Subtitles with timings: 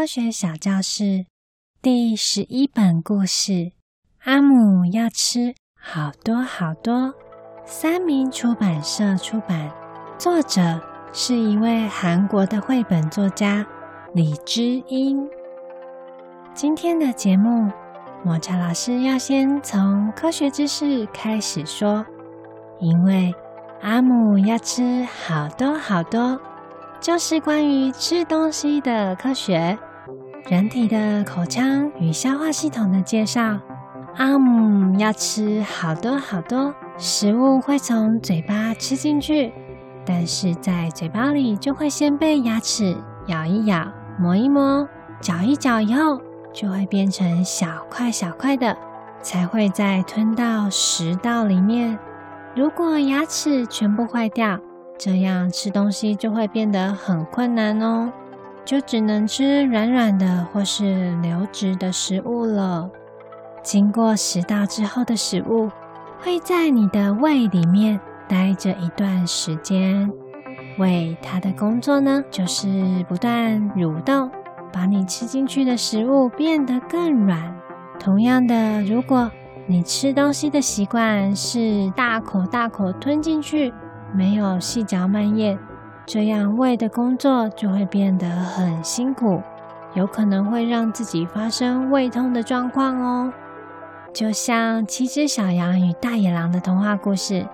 [0.00, 1.26] 科学小教室
[1.82, 3.72] 第十一本故事：
[4.24, 7.12] 阿姆要吃好多好多。
[7.66, 9.70] 三民出版社出版，
[10.16, 10.80] 作者
[11.12, 13.66] 是一位韩国的绘本作家
[14.14, 15.28] 李知英。
[16.54, 17.70] 今天的节目，
[18.24, 22.06] 抹茶老师要先从科学知识开始说，
[22.80, 23.34] 因为
[23.82, 26.40] 阿姆要吃好多好多。
[27.02, 29.78] 就是关于吃东西的科学，
[30.50, 33.56] 人体的口腔与消化系统的介绍。
[34.16, 39.52] 阿姆要吃好多好多食物，会从嘴巴吃进去，
[40.04, 42.96] 但是在嘴巴里就会先被牙齿
[43.28, 43.86] 咬一咬、
[44.18, 44.88] 磨一磨、
[45.20, 46.20] 嚼一嚼以后，
[46.52, 48.76] 就会变成小块小块的，
[49.22, 51.96] 才会再吞到食道里面。
[52.56, 54.58] 如果牙齿全部坏掉，
[54.98, 58.12] 这样吃东西就会变得很困难哦，
[58.64, 62.88] 就只能吃软软的或是流质的食物了。
[63.62, 65.68] 经过食道之后的食物
[66.18, 70.10] 会在你的胃里面待着一段时间。
[70.78, 74.30] 胃它的工作呢，就是不断蠕动，
[74.72, 77.54] 把你吃进去的食物变得更软。
[77.98, 79.30] 同样的，如果
[79.66, 83.74] 你吃东西的习惯是大口大口吞进去，
[84.14, 85.58] 没有细嚼慢咽，
[86.12, 89.40] 这样胃的工作就会变得很辛苦，
[89.94, 93.32] 有可能会让自己发生胃痛的状况哦。
[94.12, 97.46] 就像七只小羊与大野狼的童话故事，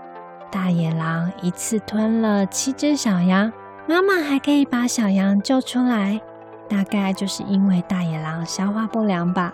[0.51, 3.53] 大野狼一次吞了七只小羊，
[3.87, 6.19] 妈妈还可以把小羊救出来，
[6.67, 9.53] 大概就是因为大野狼消化不良吧。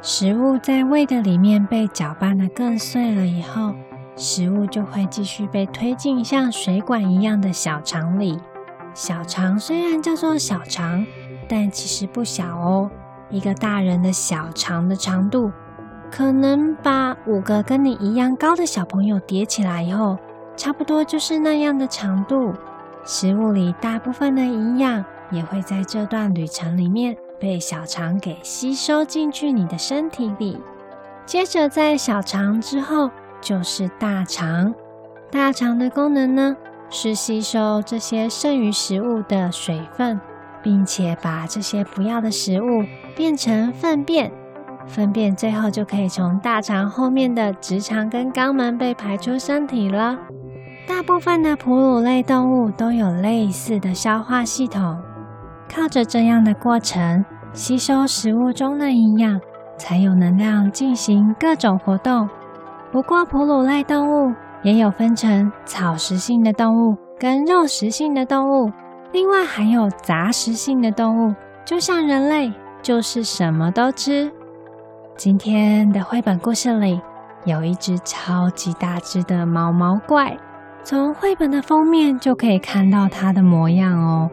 [0.00, 3.74] 食物在胃的里面被搅拌得更碎了以后。
[4.14, 8.38] 食物就会继续被推进像水管一样的小肠里。
[8.94, 11.04] 小肠虽然叫做小肠，
[11.48, 12.90] 但其实不小哦。
[13.30, 15.50] 一个大人的小肠的长度，
[16.10, 20.18] 可能把五个跟你一样高的小朋友叠起来以后，
[20.56, 22.52] 差不多就是那样的长度。
[23.04, 30.60] 食物里大部分的营养也会在这段旅程里面被小肠给吸收进去你的身体里。
[31.24, 33.10] 接着在小肠之后。
[33.42, 34.72] 就是大肠，
[35.30, 36.56] 大肠的功能呢，
[36.88, 40.20] 是吸收这些剩余食物的水分，
[40.62, 42.84] 并且把这些不要的食物
[43.16, 44.30] 变成粪便，
[44.86, 50.16] 粪便最后就可以从大肠后面的直肠跟肛门被排出身体了。
[50.86, 55.00] 大部分的哺乳类动物都有类似的消化系统，
[55.68, 59.40] 靠着这样的过程吸收食物中的营养，
[59.76, 62.28] 才有能量进行各种活动。
[62.92, 68.70] 不过，哺乳类动物也有分成草食性的动物跟肉食性的动物，
[69.12, 74.30] 另外还有杂食性的动物，就像人类，就是什么都吃。
[75.16, 77.00] 今天的绘本故事里
[77.46, 80.36] 有一只超级大只的毛毛怪，
[80.84, 84.28] 从绘本的封面就可以看到它的模样哦，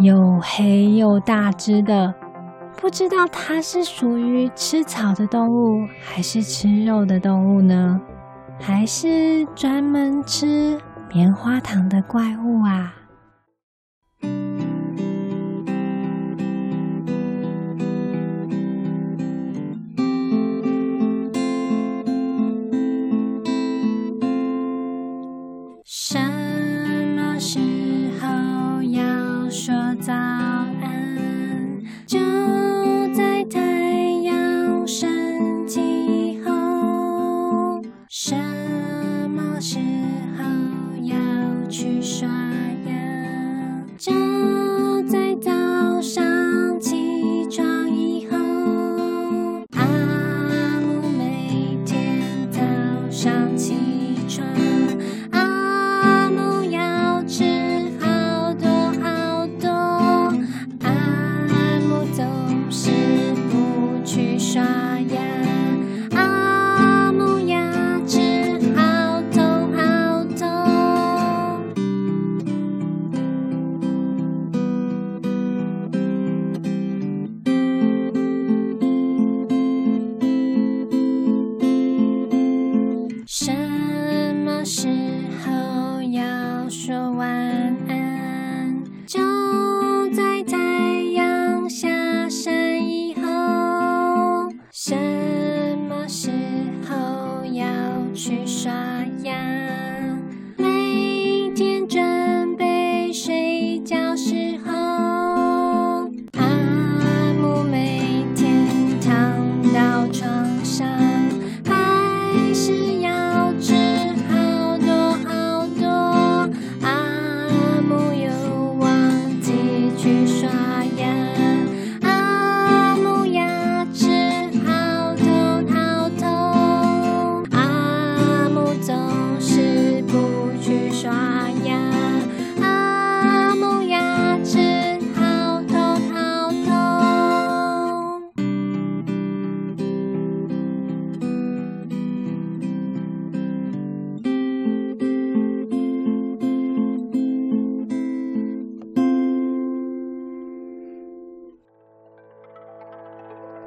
[0.00, 2.12] 又黑又大只的，
[2.76, 8.00] 不知道它是属于吃草的动物还是吃肉的动物呢？
[8.58, 10.78] 还是专门吃
[11.12, 12.94] 棉花糖的怪物啊！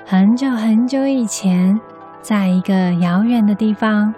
[0.06, 1.80] 很久很久以前，
[2.22, 4.14] 在一个遥远的地方，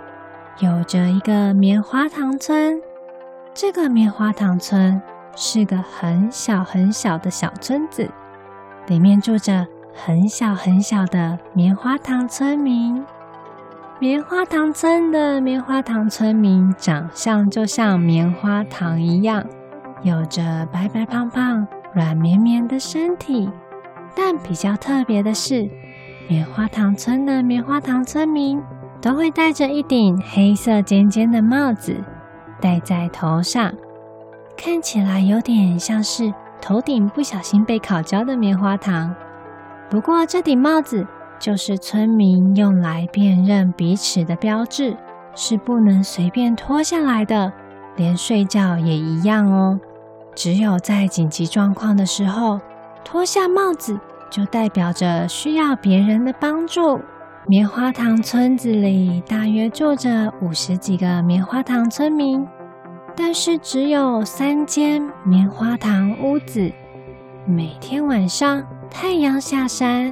[0.60, 2.82] 有着一个棉花糖村。
[3.54, 5.00] 这个棉花糖村
[5.36, 8.10] 是个很小很小的小村子，
[8.88, 13.06] 里面住着很小很小的棉花糖村民。
[14.00, 19.46] 棉花糖村的棉花糖村民长相就像棉花糖一样，
[20.02, 23.50] 有着白白胖胖、软绵绵的身体。
[24.16, 25.70] 但比较特别的是，
[26.28, 28.62] 棉花糖村的棉花糖村民
[29.02, 32.04] 都会戴着一顶黑色尖尖的帽子，
[32.62, 33.74] 戴在头上，
[34.58, 39.14] 看起来有点像是头顶不小心被烤焦的棉花糖。
[39.90, 41.06] 不过这顶帽子，
[41.38, 44.98] 就是村民用来辨认彼此的标志，
[45.36, 47.52] 是不能随便脱下来的，
[47.98, 49.80] 连睡觉也一样哦。
[50.34, 52.60] 只有在紧急状况的时候，
[53.06, 53.98] 脱下帽子
[54.30, 57.00] 就代表着需要别人的帮助。
[57.48, 62.46] 棉花糖村子里大约住着五十几个棉花糖村民，
[63.16, 66.72] 但是只有三间棉花糖屋子。
[67.46, 70.12] 每天晚上太阳下山，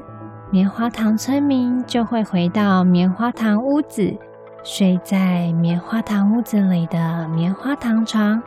[0.52, 4.16] 棉花糖村民就会回到棉花糖屋子，
[4.64, 8.40] 睡在棉花糖屋子里的棉花糖床。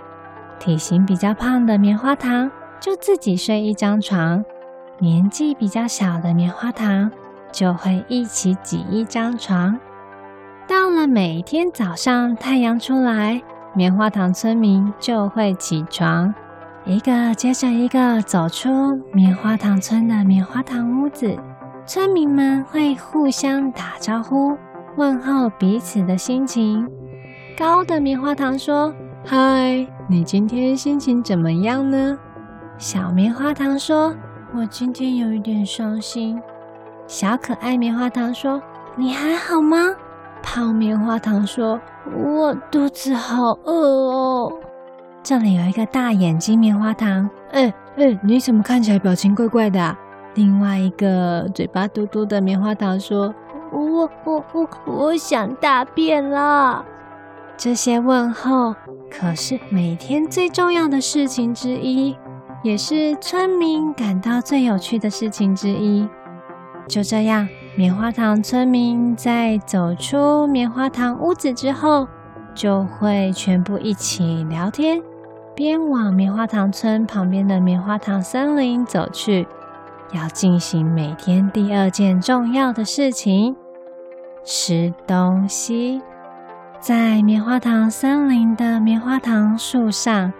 [0.60, 2.48] 体型比较胖的棉花糖
[2.86, 4.44] 就自己睡一张床，
[5.00, 7.10] 年纪比较小的棉花糖
[7.50, 9.76] 就会一起挤一张床。
[10.68, 13.42] 到了每天早上太阳出来，
[13.74, 16.32] 棉花糖村民就会起床，
[16.84, 18.70] 一个接着一个走出
[19.12, 21.36] 棉花糖村的棉花糖屋子。
[21.86, 24.56] 村民们会互相打招呼，
[24.96, 26.88] 问候彼此的心情。
[27.58, 28.94] 高的棉花糖说
[29.26, 32.16] ：“嗨，你今天心情怎么样呢？”
[32.78, 34.14] 小棉花糖说
[34.54, 36.38] ：“我今天有一点伤心。”
[37.08, 38.60] 小可爱棉花糖说
[38.96, 39.94] ：“你还好吗？”
[40.42, 41.80] 胖棉花糖说
[42.14, 44.52] ：“我肚子好饿哦。”
[45.24, 49.96] 这里有一个大眼睛棉花糖，哎哎，你怎么看起来表情怪怪的？
[50.34, 53.34] 另外一个嘴巴嘟嘟的棉花糖说
[53.72, 56.84] ：“我我我我想大便了。”
[57.56, 58.74] 这些问候
[59.10, 62.14] 可是每天最重要的事情之一，
[62.66, 66.08] 也是村民感到最有趣的事情之一。
[66.88, 72.08] 就这样，棉花糖村民在走出棉花糖屋子之后，
[72.56, 75.00] 就会全部一起聊天，
[75.54, 79.46] 边往棉花糖村旁边的棉花糖森林走去。
[80.12, 83.54] 要进行每天第二件重要的事情——
[84.42, 86.02] 吃东西。
[86.80, 90.32] 在棉花糖森林的棉花糖树上，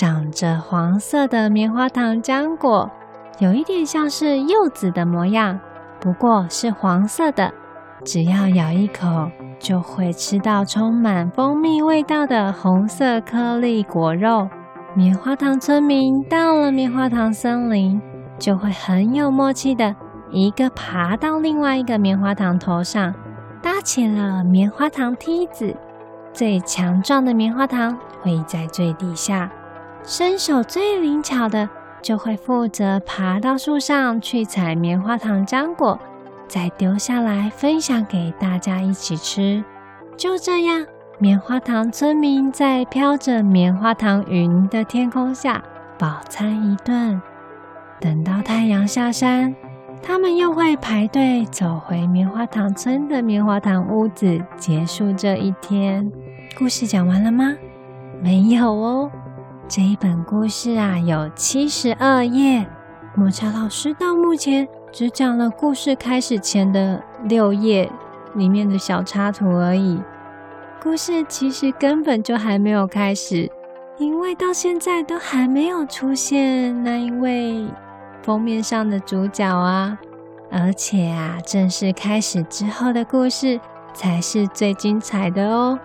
[0.00, 2.90] 长着黄色的棉花糖浆果，
[3.38, 5.60] 有一点像是柚子的模样，
[6.00, 7.52] 不过是黄色的。
[8.02, 9.04] 只要咬一口，
[9.58, 14.48] 就会吃到充满蜂蜜味道的红色颗粒果肉。
[14.96, 18.00] 棉花糖村民到了棉花糖森林。
[18.38, 19.94] 就会很有默契的，
[20.30, 23.12] 一个爬到另外一个棉花糖头上，
[23.60, 25.76] 搭起了棉花糖梯子。
[26.32, 29.52] 最强壮的棉花糖会在最底下，
[30.04, 31.68] 身手最灵巧的
[32.02, 35.98] 就会负责爬到树上去采棉花糖浆果，
[36.48, 39.62] 再丢下来分享给大家一起吃。
[40.16, 40.84] 就这样，
[41.18, 45.62] 棉花糖村民在飘着棉花糖云的天空下
[45.98, 47.20] 饱餐一顿。
[48.00, 49.54] 等到太阳下山，
[50.02, 56.10] 他们又会排队走回棉花糖村的棉花糖屋子，结束这一天。
[56.58, 57.54] 故事讲完了吗？
[58.22, 59.10] 没有哦，
[59.70, 62.66] 这一本故事啊有七十二页，
[63.14, 67.88] 抹茶老师到目前只讲了故事开始前的六页
[68.34, 70.02] 里面的小插图而已。
[70.82, 73.48] 故事其实根本就还没有开始，
[73.96, 77.64] 因为到现在都还没有出现那一位。
[78.24, 79.96] 封面上的主角啊，
[80.50, 83.60] 而且啊，正式开始之后的故事
[83.94, 85.78] 才是最精彩的哦。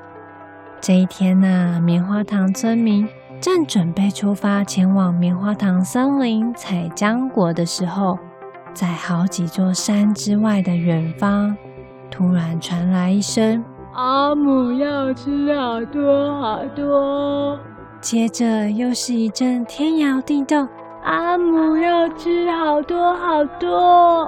[0.82, 3.08] 这一天呢，啊，棉花糖村民
[3.46, 8.18] 正准备出发前往棉花糖森林采浆果的时候，
[8.74, 11.56] 在好几座山之外的远方，
[12.10, 17.60] 突然传来一声：“阿姆要吃好多好多。”
[18.02, 20.68] 接着又是一阵天摇地动。
[21.04, 24.28] 阿姆要吃好多好多，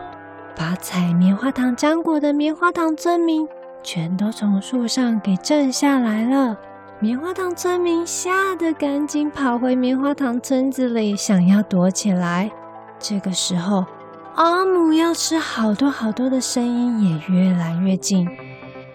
[0.56, 3.48] 把采棉花糖浆果的棉花糖村民
[3.82, 6.56] 全都从树上给震下来了。
[7.00, 12.50] 棉花糖村民吓得赶紧跑回棉花糖村子里，想要躲起来。
[12.98, 13.86] 这个时候，
[14.34, 18.28] 阿姆要吃好多好多的声音也越来越近。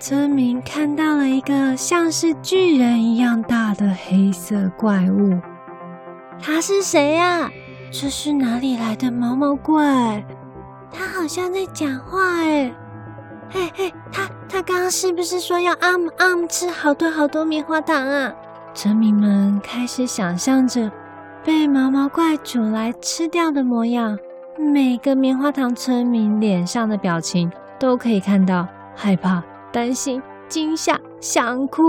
[0.00, 5.38] 村民看到了一个像是巨人一样大的黑色怪物。
[6.40, 7.48] 他是谁呀？
[7.92, 10.24] 这是哪里来的毛毛怪？
[10.90, 12.72] 他好像在讲话哎！
[13.52, 18.32] 嘿嘿，他他刚刚是不是说要阿姆阿姆吃好多好多棉花糖啊？
[18.74, 20.90] 村民们开始想象着
[21.44, 24.18] 被毛毛怪煮来吃掉的模样。
[24.58, 28.66] 每个棉花糖村民脸上的表情都可以看到
[28.96, 29.42] 害怕。
[29.70, 31.82] 担心、惊吓、想哭，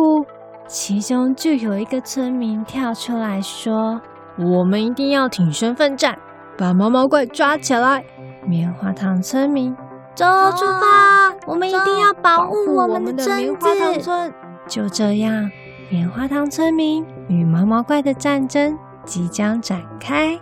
[0.68, 4.02] 其中就有一个村民跳出来说
[4.40, 6.18] ：“我们一定要挺身奋战，
[6.58, 8.04] 把毛毛怪抓起来！”
[8.48, 9.76] 棉花糖村民，
[10.16, 11.23] 走，出发！
[11.46, 14.34] 我们一定要保护我们的棉花糖村。
[14.68, 15.50] 就这样，
[15.90, 20.40] 棉花糖村民与毛毛怪的战争即将展开，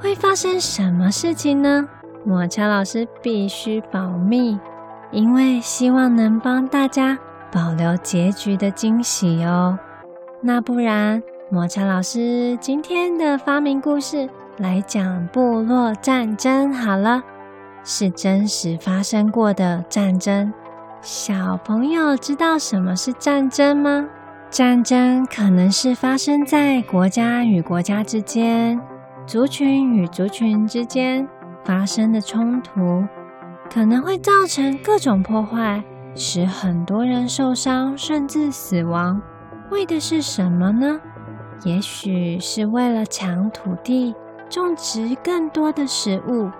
[0.00, 1.88] 会发生什么事情呢？
[2.24, 4.58] 抹茶老师必须保密。
[5.10, 7.18] 因为希望能帮大家
[7.52, 9.78] 保留结局的惊喜哦，
[10.40, 17.22] 那不然抹茶老师今天的发明故事来讲部落战争好了，
[17.84, 20.52] 是真实发生过的战争。
[21.00, 24.08] 小朋友知道什么是战争吗？
[24.50, 28.80] 战争可能是发生在国家与国家之间、
[29.26, 31.26] 族群与族群之间
[31.64, 33.04] 发生的冲突。
[33.70, 35.82] 可能会造成各种破坏，
[36.14, 39.22] 使很多人受伤，甚至死亡。
[39.70, 41.00] 为的是什么呢？
[41.64, 44.14] 也许是为了抢土地，
[44.50, 46.50] 种植更多的食物；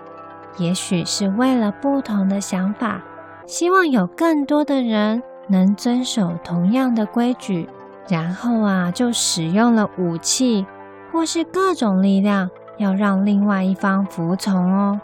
[0.59, 3.02] 也许是为了不同的想法，
[3.47, 7.68] 希望有更多的人能遵守同样的规矩。
[8.09, 10.66] 然后啊，就使用了武器，
[11.12, 15.00] 或是各种力量，要让另外一方服从哦。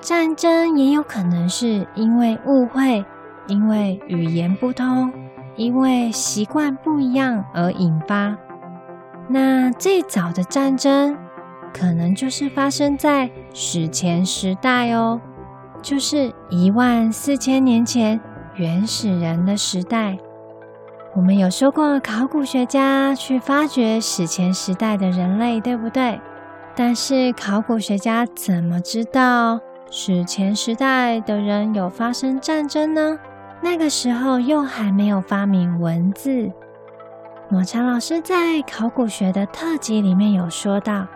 [0.00, 3.04] 战争也有可能是因为误会，
[3.46, 5.12] 因为语言不通，
[5.56, 8.36] 因为习惯不一样而引发。
[9.28, 11.16] 那最早的战争，
[11.76, 15.20] 可能就是发生在史前时代哦，
[15.82, 18.20] 就是一万四千年前
[18.54, 20.16] 原始人的时代。
[21.16, 26.20] 我们有说过，考古学家去发掘史前时代的人类，对不对？
[26.76, 29.60] 但是考古学家怎么知道？
[29.90, 33.18] 史前时代的人有发生战争呢？
[33.60, 36.50] 那个时候又还没有发明文字。
[37.48, 41.06] 抹茶老师在考古学的特辑里面有说到，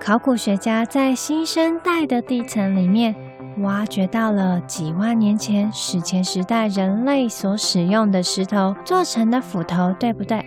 [0.00, 3.14] 考古学家在新生代的地层里面
[3.58, 10.42] 挖掘到了几万年前史前时代人类所使用的石头做成的斧头，对不对？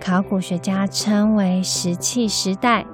[0.00, 2.86] 考古学家称为石器时代。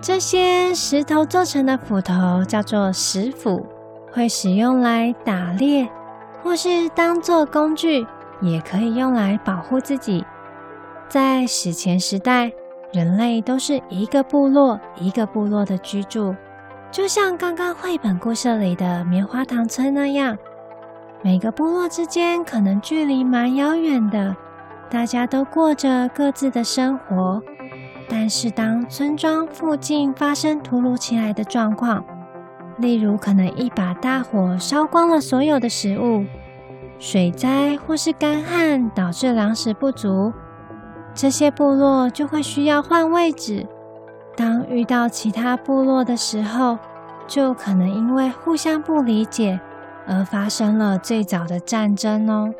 [0.00, 3.66] 这些石头做成的斧头叫做石斧，
[4.10, 5.86] 会使用来打猎，
[6.42, 8.06] 或是当做工具，
[8.40, 10.24] 也可以用来保护自己。
[11.10, 12.50] 在史前时代，
[12.92, 16.34] 人类都是一个部落一个部落的居住，
[16.90, 20.36] 就像刚刚绘本故事里的棉花糖村那样，
[21.22, 24.34] 每个部落之间可能距离蛮遥远的，
[24.90, 27.40] 大家都过着各自的生活。
[28.08, 32.04] 但是，当村庄附近发生突如其来的状况，
[32.78, 36.24] 例如可能一把大火烧光了所有的食物，
[36.98, 40.32] 水灾或是干旱导致粮食不足，
[41.14, 43.66] 这些部落就会需要换位置。
[44.36, 46.78] 当遇到其他部落的时候，
[47.26, 49.60] 就可能因为互相不理解
[50.06, 52.54] 而发生了最早的战争哦。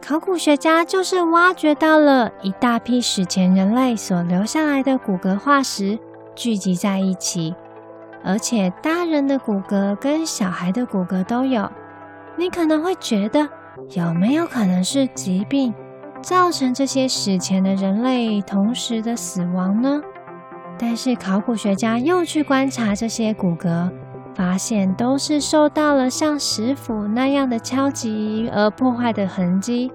[0.00, 5.98] 考古学家就是挖掘到了一大批史前人类所留下来的骨骼化石，
[6.34, 7.54] 聚集在一起，
[8.22, 11.68] 而且大人的骨骼跟小孩的骨骼都有。
[12.36, 13.48] 你可能会觉得，
[13.90, 15.74] 有没有可能是疾病
[16.26, 20.02] 造成这些史前的人类同时的死亡呢？
[20.76, 23.88] 但是考古学家又去观察这些骨骼。
[24.34, 29.90] 发现都是受到了像石斧那样的敲击而破坏的痕迹，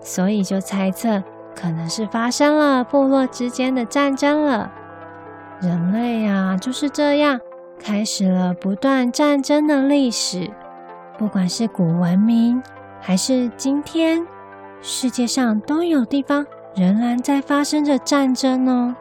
[0.00, 1.22] 所以就猜测
[1.54, 4.72] 可能是发生了部落之间的战争了。
[5.60, 7.38] 人类啊，就是这样
[7.78, 10.50] 开始了不断战争的历史。
[11.18, 12.60] 不管是古文明
[13.00, 14.26] 还是今天，
[14.88, 18.94] 世界上都有地方仍然在发生着战争哦。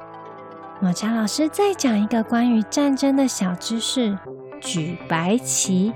[0.82, 4.18] 抹茶老师再讲一个关于战争的小知识。
[4.60, 5.94] 举白旗，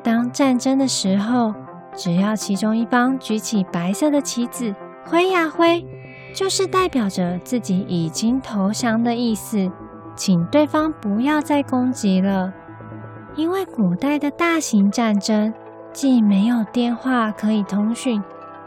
[0.00, 1.52] 当战争的时候，
[1.96, 4.72] 只要其中一方举起白色的旗子，
[5.04, 5.84] 挥呀挥，
[6.32, 9.68] 就是代表着自己已经投降的意思，
[10.14, 12.52] 请对方不要再攻击了。
[13.34, 15.52] 因为古代的大型战争，
[15.92, 18.22] 既没有电话可以通讯，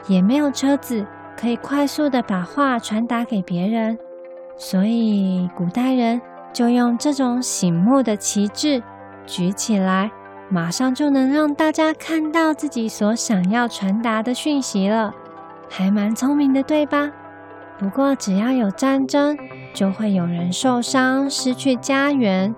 [0.08, 1.06] 也没有车子
[1.38, 3.98] 可以快速的把话传达给别人，
[4.58, 8.82] 所以古代人就用这种醒目的旗帜
[9.26, 10.12] 举起来，
[10.50, 15.14] 马上就能让大家看到自己所想要传达的讯息了，
[15.70, 17.12] 还蛮聪明的，对吧？
[17.78, 19.38] 不过只要有战争，
[19.74, 22.54] 就会有人受伤、失去家园，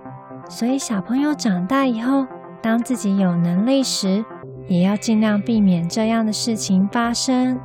[0.48, 2.26] 所以小朋友长大以后，
[2.60, 4.24] 当自己有能力时，
[4.68, 7.58] 也要尽量避免这样的事情发生。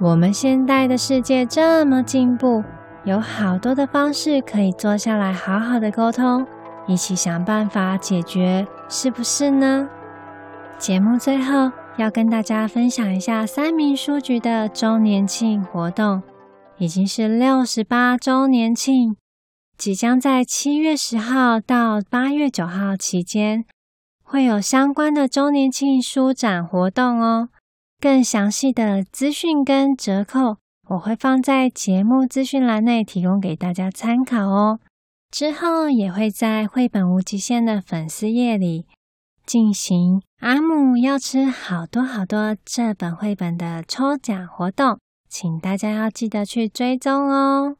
[0.00, 2.64] 我们现代的世界这么进步，
[3.04, 6.46] 有好多的方式可以坐下来好好的沟通，
[6.86, 9.88] 一起想办法解决，是不是呢？
[10.78, 16.22] 节目最后要跟大家分享一下三民书局的周年庆活动。
[16.78, 19.14] 已经是六十八周年庆，
[19.78, 23.64] 即将在七月十号到八月九号期间，
[24.32, 27.50] 会有相关的周年庆书展活动哦。
[28.00, 30.56] 更详细的资讯跟折扣，
[30.88, 34.80] 我会放在节目资讯栏内提供给大家参考哦。
[35.30, 38.86] 之后也会在绘本无极限的粉丝页里
[39.44, 44.98] 进行阿姆要吃好多好多这本绘本的抽奖活动。
[45.28, 47.76] 请大家要记得去追踪哦。